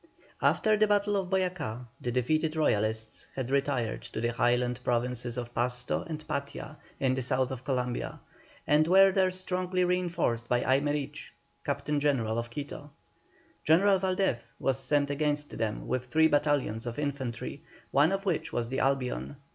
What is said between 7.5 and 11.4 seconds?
of Columbia, and were there strongly reinforced by Aymerich,